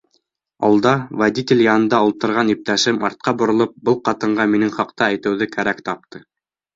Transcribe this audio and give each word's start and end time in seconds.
Алда, 0.67 0.91
водитель 1.21 1.59
янында 1.65 1.99
ултырған 2.07 2.49
иптәшем, 2.53 2.97
артҡа 3.09 3.33
боролоп, 3.41 3.75
был 3.91 3.99
ҡатынға 4.09 4.47
минең 4.55 4.73
хаҡта 4.79 5.11
әйтеүҙе 5.13 5.49
кәрәк 5.57 5.85
тапты: 5.91 6.23